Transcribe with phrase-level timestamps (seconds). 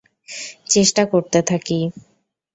[0.69, 1.79] চেষ্টা করতে থাকি।